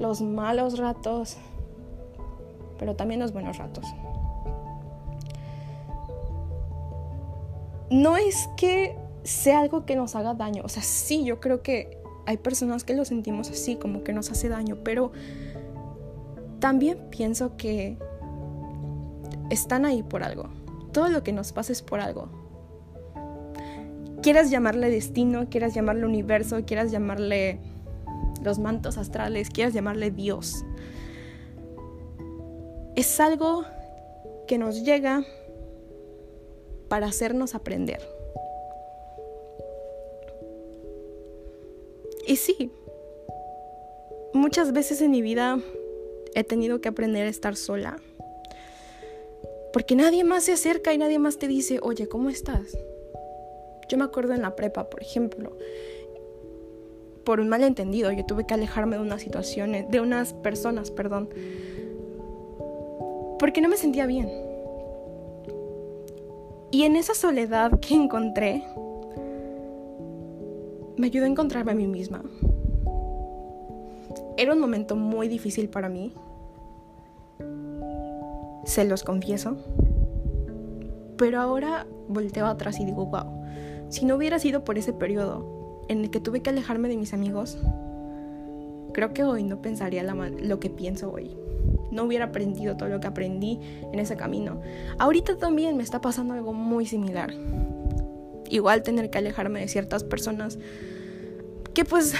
los 0.00 0.22
malos 0.22 0.78
ratos, 0.78 1.36
pero 2.78 2.96
también 2.96 3.20
los 3.20 3.32
buenos 3.32 3.58
ratos. 3.58 3.84
No 7.90 8.16
es 8.16 8.48
que 8.56 8.96
sea 9.22 9.60
algo 9.60 9.84
que 9.84 9.96
nos 9.96 10.16
haga 10.16 10.34
daño, 10.34 10.62
o 10.64 10.68
sea, 10.68 10.82
sí, 10.82 11.24
yo 11.24 11.40
creo 11.40 11.62
que 11.62 11.97
hay 12.28 12.36
personas 12.36 12.84
que 12.84 12.92
lo 12.94 13.06
sentimos 13.06 13.50
así, 13.50 13.76
como 13.76 14.04
que 14.04 14.12
nos 14.12 14.30
hace 14.30 14.50
daño, 14.50 14.76
pero 14.84 15.12
también 16.58 17.08
pienso 17.08 17.56
que 17.56 17.96
están 19.48 19.86
ahí 19.86 20.02
por 20.02 20.22
algo. 20.22 20.50
Todo 20.92 21.08
lo 21.08 21.22
que 21.22 21.32
nos 21.32 21.52
pasa 21.52 21.72
es 21.72 21.80
por 21.80 22.00
algo. 22.00 22.28
Quieras 24.20 24.50
llamarle 24.50 24.90
destino, 24.90 25.48
quieras 25.48 25.72
llamarle 25.72 26.04
universo, 26.04 26.66
quieras 26.66 26.90
llamarle 26.90 27.60
los 28.42 28.58
mantos 28.58 28.98
astrales, 28.98 29.48
quieras 29.48 29.72
llamarle 29.72 30.10
Dios. 30.10 30.66
Es 32.94 33.20
algo 33.20 33.64
que 34.46 34.58
nos 34.58 34.84
llega 34.84 35.24
para 36.90 37.06
hacernos 37.06 37.54
aprender. 37.54 38.17
Y 42.28 42.36
sí, 42.36 42.70
muchas 44.34 44.74
veces 44.74 45.00
en 45.00 45.10
mi 45.10 45.22
vida 45.22 45.58
he 46.34 46.44
tenido 46.44 46.82
que 46.82 46.90
aprender 46.90 47.26
a 47.26 47.30
estar 47.30 47.56
sola. 47.56 47.96
Porque 49.72 49.96
nadie 49.96 50.24
más 50.24 50.44
se 50.44 50.52
acerca 50.52 50.92
y 50.92 50.98
nadie 50.98 51.18
más 51.18 51.38
te 51.38 51.48
dice, 51.48 51.80
oye, 51.80 52.06
¿cómo 52.06 52.28
estás? 52.28 52.76
Yo 53.88 53.96
me 53.96 54.04
acuerdo 54.04 54.34
en 54.34 54.42
la 54.42 54.56
prepa, 54.56 54.90
por 54.90 55.00
ejemplo, 55.00 55.56
por 57.24 57.40
un 57.40 57.48
malentendido, 57.48 58.12
yo 58.12 58.26
tuve 58.26 58.46
que 58.46 58.52
alejarme 58.52 58.96
de 58.96 59.02
unas 59.02 59.22
situaciones, 59.22 59.88
de 59.90 60.00
unas 60.02 60.34
personas, 60.34 60.90
perdón, 60.90 61.30
porque 63.38 63.62
no 63.62 63.70
me 63.70 63.78
sentía 63.78 64.04
bien. 64.04 64.30
Y 66.70 66.82
en 66.82 66.96
esa 66.96 67.14
soledad 67.14 67.80
que 67.80 67.94
encontré, 67.94 68.64
me 70.98 71.06
ayudó 71.06 71.24
a 71.24 71.28
encontrarme 71.28 71.72
a 71.72 71.74
mí 71.74 71.86
misma. 71.86 72.22
Era 74.36 74.52
un 74.52 74.60
momento 74.60 74.96
muy 74.96 75.28
difícil 75.28 75.68
para 75.68 75.88
mí, 75.88 76.12
se 78.64 78.84
los 78.84 79.02
confieso, 79.02 79.56
pero 81.16 81.40
ahora 81.40 81.86
volteo 82.08 82.46
atrás 82.46 82.78
y 82.78 82.84
digo, 82.84 83.06
wow, 83.06 83.42
si 83.88 84.04
no 84.04 84.16
hubiera 84.16 84.38
sido 84.38 84.62
por 84.64 84.78
ese 84.78 84.92
periodo 84.92 85.84
en 85.88 86.00
el 86.00 86.10
que 86.10 86.20
tuve 86.20 86.42
que 86.42 86.50
alejarme 86.50 86.88
de 86.88 86.96
mis 86.96 87.14
amigos, 87.14 87.58
creo 88.92 89.14
que 89.14 89.24
hoy 89.24 89.42
no 89.42 89.62
pensaría 89.62 90.02
lo 90.02 90.60
que 90.60 90.70
pienso 90.70 91.10
hoy. 91.10 91.36
No 91.90 92.04
hubiera 92.04 92.26
aprendido 92.26 92.76
todo 92.76 92.88
lo 92.88 93.00
que 93.00 93.06
aprendí 93.06 93.58
en 93.92 93.98
ese 93.98 94.16
camino. 94.16 94.60
Ahorita 94.98 95.38
también 95.38 95.76
me 95.76 95.82
está 95.82 96.00
pasando 96.00 96.34
algo 96.34 96.52
muy 96.52 96.84
similar. 96.84 97.32
Igual 98.50 98.82
tener 98.82 99.10
que 99.10 99.18
alejarme 99.18 99.60
de 99.60 99.68
ciertas 99.68 100.04
personas 100.04 100.58
que 101.74 101.84
pues 101.84 102.14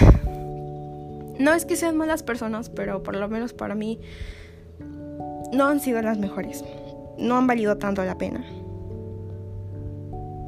no 1.39 1.53
es 1.53 1.65
que 1.65 1.75
sean 1.75 1.97
malas 1.97 2.23
personas, 2.23 2.69
pero 2.69 3.01
por 3.01 3.15
lo 3.15 3.27
menos 3.27 3.53
para 3.53 3.75
mí 3.75 3.99
no 5.51 5.65
han 5.67 5.79
sido 5.79 6.01
las 6.01 6.17
mejores. 6.17 6.63
No 7.17 7.37
han 7.37 7.47
valido 7.47 7.77
tanto 7.77 8.03
la 8.03 8.17
pena. 8.17 8.45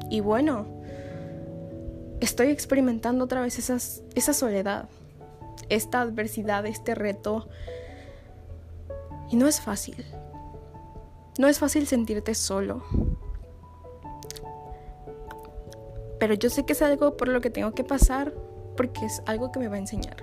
Y 0.09 0.19
bueno, 0.19 0.65
estoy 2.19 2.47
experimentando 2.47 3.25
otra 3.25 3.41
vez 3.41 3.57
esa 3.57 4.33
soledad, 4.33 4.89
esta 5.69 6.01
adversidad, 6.01 6.65
este 6.65 6.95
reto. 6.95 7.47
Y 9.29 9.37
no 9.37 9.47
es 9.47 9.61
fácil. 9.61 10.05
No 11.39 11.47
es 11.47 11.59
fácil 11.59 11.87
sentirte 11.87 12.35
solo. 12.35 12.83
Pero 16.21 16.35
yo 16.35 16.51
sé 16.51 16.65
que 16.65 16.73
es 16.73 16.83
algo 16.83 17.17
por 17.17 17.29
lo 17.29 17.41
que 17.41 17.49
tengo 17.49 17.71
que 17.71 17.83
pasar 17.83 18.31
porque 18.77 19.07
es 19.07 19.23
algo 19.25 19.51
que 19.51 19.57
me 19.57 19.67
va 19.67 19.77
a 19.77 19.79
enseñar. 19.79 20.17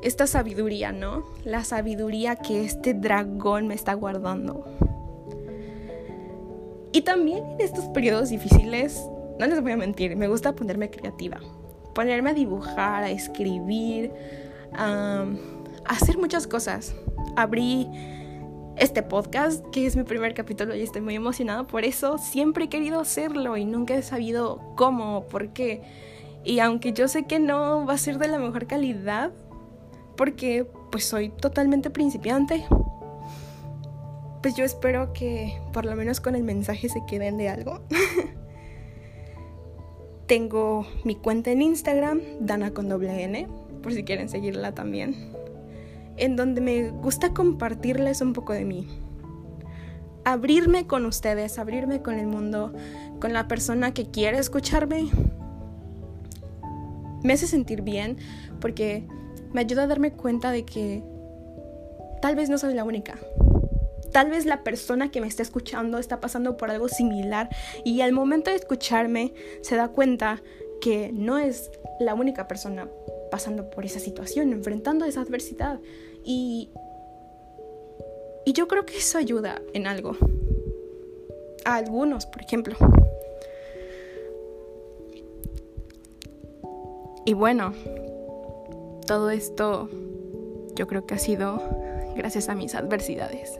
Esta 0.00 0.28
sabiduría, 0.28 0.92
¿no? 0.92 1.24
La 1.42 1.64
sabiduría 1.64 2.36
que 2.36 2.64
este 2.64 2.94
dragón 2.94 3.66
me 3.66 3.74
está 3.74 3.94
guardando. 3.94 4.64
Y 6.92 7.00
también 7.00 7.44
en 7.50 7.60
estos 7.62 7.86
periodos 7.86 8.28
difíciles 8.28 9.02
no 9.40 9.46
les 9.48 9.60
voy 9.60 9.72
a 9.72 9.76
mentir, 9.76 10.14
me 10.14 10.28
gusta 10.28 10.54
ponerme 10.54 10.88
creativa. 10.88 11.40
Ponerme 11.92 12.30
a 12.30 12.34
dibujar, 12.34 13.02
a 13.02 13.10
escribir, 13.10 14.12
a, 14.72 15.26
hacer 15.86 16.16
muchas 16.16 16.46
cosas. 16.46 16.94
Abrí 17.34 17.88
este 18.76 19.02
podcast, 19.02 19.64
que 19.72 19.86
es 19.86 19.96
mi 19.96 20.04
primer 20.04 20.34
capítulo 20.34 20.74
y 20.74 20.82
estoy 20.82 21.02
muy 21.02 21.14
emocionada 21.14 21.64
por 21.64 21.84
eso. 21.84 22.18
Siempre 22.18 22.64
he 22.64 22.68
querido 22.68 23.00
hacerlo 23.00 23.56
y 23.56 23.64
nunca 23.64 23.94
he 23.94 24.02
sabido 24.02 24.60
cómo, 24.76 25.24
por 25.24 25.52
qué. 25.52 25.82
Y 26.44 26.60
aunque 26.60 26.92
yo 26.92 27.08
sé 27.08 27.24
que 27.24 27.38
no 27.38 27.84
va 27.86 27.94
a 27.94 27.98
ser 27.98 28.18
de 28.18 28.28
la 28.28 28.38
mejor 28.38 28.66
calidad, 28.66 29.32
porque 30.16 30.66
pues 30.90 31.04
soy 31.04 31.30
totalmente 31.30 31.90
principiante, 31.90 32.64
pues 34.42 34.54
yo 34.54 34.64
espero 34.64 35.12
que 35.12 35.58
por 35.72 35.84
lo 35.84 35.94
menos 35.96 36.20
con 36.20 36.34
el 36.34 36.42
mensaje 36.42 36.88
se 36.88 37.04
queden 37.06 37.36
de 37.36 37.48
algo. 37.48 37.80
Tengo 40.26 40.86
mi 41.04 41.16
cuenta 41.16 41.50
en 41.50 41.60
Instagram, 41.60 42.20
Dana 42.40 42.72
con 42.72 42.88
doble 42.88 43.24
N, 43.24 43.48
por 43.82 43.92
si 43.92 44.04
quieren 44.04 44.28
seguirla 44.28 44.72
también, 44.72 45.32
en 46.20 46.36
donde 46.36 46.60
me 46.60 46.90
gusta 46.90 47.34
compartirles 47.34 48.20
un 48.20 48.32
poco 48.32 48.52
de 48.52 48.64
mí. 48.64 48.86
Abrirme 50.24 50.86
con 50.86 51.06
ustedes, 51.06 51.58
abrirme 51.58 52.02
con 52.02 52.18
el 52.18 52.26
mundo, 52.26 52.72
con 53.20 53.32
la 53.32 53.48
persona 53.48 53.92
que 53.92 54.10
quiere 54.10 54.38
escucharme. 54.38 55.08
Me 57.24 57.32
hace 57.32 57.46
sentir 57.46 57.82
bien 57.82 58.18
porque 58.60 59.06
me 59.52 59.62
ayuda 59.62 59.84
a 59.84 59.86
darme 59.86 60.12
cuenta 60.12 60.52
de 60.52 60.64
que 60.64 61.02
tal 62.20 62.36
vez 62.36 62.50
no 62.50 62.58
soy 62.58 62.74
la 62.74 62.84
única. 62.84 63.18
Tal 64.12 64.30
vez 64.30 64.44
la 64.44 64.62
persona 64.62 65.10
que 65.10 65.20
me 65.20 65.26
está 65.26 65.42
escuchando 65.42 65.98
está 65.98 66.20
pasando 66.20 66.56
por 66.56 66.70
algo 66.70 66.88
similar 66.88 67.48
y 67.84 68.02
al 68.02 68.12
momento 68.12 68.50
de 68.50 68.56
escucharme 68.56 69.32
se 69.62 69.76
da 69.76 69.88
cuenta 69.88 70.42
que 70.80 71.12
no 71.12 71.38
es 71.38 71.70
la 72.00 72.14
única 72.14 72.48
persona 72.48 72.88
pasando 73.30 73.70
por 73.70 73.84
esa 73.84 74.00
situación, 74.00 74.52
enfrentando 74.52 75.04
esa 75.04 75.20
adversidad. 75.20 75.80
Y, 76.24 76.70
y 78.44 78.52
yo 78.52 78.68
creo 78.68 78.84
que 78.84 78.98
eso 78.98 79.18
ayuda 79.18 79.62
en 79.72 79.86
algo. 79.86 80.16
A 81.64 81.76
algunos, 81.76 82.26
por 82.26 82.42
ejemplo. 82.42 82.76
Y 87.24 87.34
bueno, 87.34 87.74
todo 89.06 89.30
esto 89.30 89.88
yo 90.74 90.86
creo 90.86 91.06
que 91.06 91.14
ha 91.14 91.18
sido 91.18 91.62
gracias 92.16 92.48
a 92.48 92.54
mis 92.54 92.74
adversidades. 92.74 93.58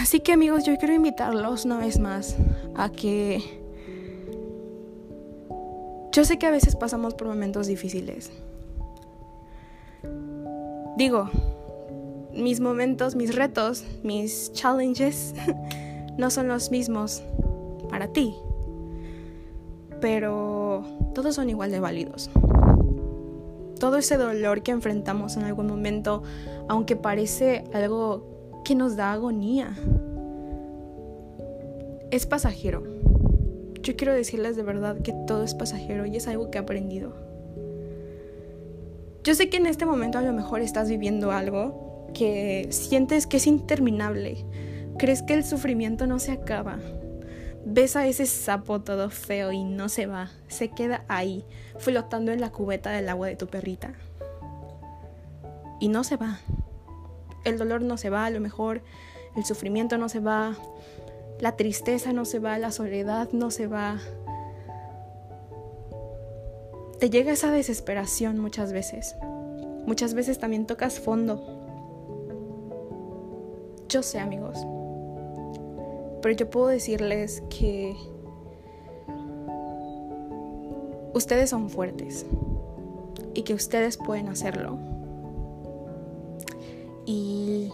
Así 0.00 0.20
que 0.20 0.32
amigos, 0.32 0.64
yo 0.64 0.76
quiero 0.76 0.94
invitarlos 0.94 1.64
una 1.64 1.78
vez 1.78 1.98
más 1.98 2.36
a 2.74 2.90
que... 2.90 3.42
Yo 6.12 6.24
sé 6.24 6.38
que 6.38 6.46
a 6.46 6.50
veces 6.50 6.74
pasamos 6.76 7.14
por 7.14 7.28
momentos 7.28 7.66
difíciles. 7.66 8.32
Digo, 10.96 11.30
mis 12.32 12.60
momentos, 12.60 13.14
mis 13.14 13.34
retos, 13.34 13.84
mis 14.02 14.52
challenges 14.52 15.34
no 16.18 16.30
son 16.30 16.48
los 16.48 16.70
mismos 16.70 17.22
para 17.88 18.08
ti. 18.08 18.34
Pero 20.00 20.84
todos 21.14 21.34
son 21.34 21.50
igual 21.50 21.70
de 21.70 21.80
válidos. 21.80 22.30
Todo 23.78 23.96
ese 23.96 24.16
dolor 24.16 24.62
que 24.62 24.72
enfrentamos 24.72 25.36
en 25.36 25.44
algún 25.44 25.66
momento, 25.66 26.22
aunque 26.68 26.96
parece 26.96 27.64
algo 27.72 28.60
que 28.64 28.74
nos 28.74 28.96
da 28.96 29.12
agonía, 29.12 29.76
es 32.10 32.26
pasajero. 32.26 32.97
Yo 33.88 33.96
quiero 33.96 34.12
decirles 34.12 34.54
de 34.54 34.62
verdad 34.62 35.00
que 35.00 35.14
todo 35.26 35.44
es 35.44 35.54
pasajero 35.54 36.04
y 36.04 36.14
es 36.14 36.28
algo 36.28 36.50
que 36.50 36.58
he 36.58 36.60
aprendido. 36.60 37.16
Yo 39.24 39.34
sé 39.34 39.48
que 39.48 39.56
en 39.56 39.64
este 39.64 39.86
momento 39.86 40.18
a 40.18 40.20
lo 40.20 40.34
mejor 40.34 40.60
estás 40.60 40.90
viviendo 40.90 41.32
algo 41.32 42.06
que 42.12 42.68
sientes 42.68 43.26
que 43.26 43.38
es 43.38 43.46
interminable. 43.46 44.44
Crees 44.98 45.22
que 45.22 45.32
el 45.32 45.42
sufrimiento 45.42 46.06
no 46.06 46.18
se 46.18 46.32
acaba. 46.32 46.78
Ves 47.64 47.96
a 47.96 48.06
ese 48.06 48.26
sapo 48.26 48.82
todo 48.82 49.08
feo 49.08 49.52
y 49.52 49.64
no 49.64 49.88
se 49.88 50.04
va. 50.04 50.32
Se 50.48 50.68
queda 50.68 51.06
ahí, 51.08 51.46
flotando 51.78 52.30
en 52.30 52.42
la 52.42 52.52
cubeta 52.52 52.90
del 52.90 53.08
agua 53.08 53.28
de 53.28 53.36
tu 53.36 53.46
perrita. 53.46 53.94
Y 55.80 55.88
no 55.88 56.04
se 56.04 56.18
va. 56.18 56.40
El 57.42 57.56
dolor 57.56 57.80
no 57.80 57.96
se 57.96 58.10
va, 58.10 58.26
a 58.26 58.30
lo 58.30 58.40
mejor 58.40 58.82
el 59.34 59.46
sufrimiento 59.46 59.96
no 59.96 60.10
se 60.10 60.20
va, 60.20 60.58
la 61.40 61.56
tristeza 61.56 62.12
no 62.12 62.24
se 62.24 62.38
va, 62.38 62.58
la 62.58 62.72
soledad 62.72 63.30
no 63.32 63.50
se 63.50 63.66
va. 63.66 63.98
Te 66.98 67.10
llega 67.10 67.32
esa 67.32 67.52
desesperación 67.52 68.38
muchas 68.38 68.72
veces. 68.72 69.16
Muchas 69.86 70.14
veces 70.14 70.38
también 70.38 70.66
tocas 70.66 70.98
fondo. 70.98 71.40
Yo 73.88 74.02
sé, 74.02 74.18
amigos. 74.18 74.58
Pero 76.20 76.34
yo 76.34 76.50
puedo 76.50 76.66
decirles 76.66 77.42
que 77.48 77.96
ustedes 81.14 81.50
son 81.50 81.70
fuertes 81.70 82.26
y 83.34 83.42
que 83.42 83.54
ustedes 83.54 83.96
pueden 83.96 84.28
hacerlo. 84.28 84.76
Y 87.06 87.70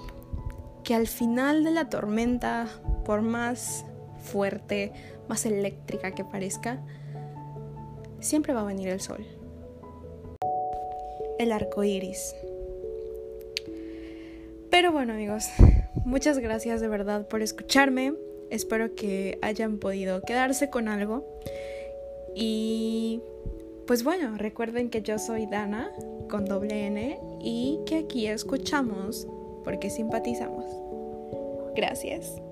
que 0.84 0.94
al 0.94 1.06
final 1.06 1.64
de 1.64 1.70
la 1.70 1.88
tormenta 1.88 2.68
por 3.04 3.22
más 3.22 3.84
fuerte, 4.20 4.92
más 5.28 5.46
eléctrica 5.46 6.12
que 6.12 6.24
parezca, 6.24 6.80
siempre 8.20 8.52
va 8.52 8.62
a 8.62 8.64
venir 8.64 8.88
el 8.88 9.00
sol. 9.00 9.24
El 11.38 11.52
arco 11.52 11.84
iris. 11.84 12.34
Pero 14.70 14.92
bueno, 14.92 15.12
amigos, 15.12 15.48
muchas 16.04 16.38
gracias 16.38 16.80
de 16.80 16.88
verdad 16.88 17.28
por 17.28 17.42
escucharme. 17.42 18.14
Espero 18.50 18.94
que 18.94 19.38
hayan 19.42 19.78
podido 19.78 20.22
quedarse 20.22 20.70
con 20.70 20.88
algo. 20.88 21.24
Y 22.34 23.20
pues 23.86 24.02
bueno, 24.02 24.36
recuerden 24.36 24.90
que 24.90 25.02
yo 25.02 25.18
soy 25.18 25.46
Dana 25.46 25.90
con 26.28 26.46
doble 26.46 26.86
N 26.86 27.18
y 27.40 27.80
que 27.86 27.98
aquí 27.98 28.26
escuchamos 28.26 29.28
porque 29.64 29.90
simpatizamos. 29.90 30.64
Gracias. 31.76 32.43